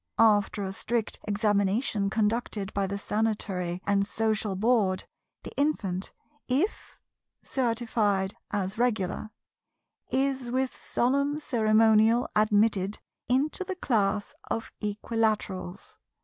[0.17, 5.03] After a strict examination conducted by the Sanitary and Social Board,
[5.43, 6.11] the infant,
[6.47, 6.97] if
[7.43, 9.29] certified as Regular,
[10.09, 12.97] is with solemn ceremonial admitted
[13.29, 15.97] into the class of Equilaterals.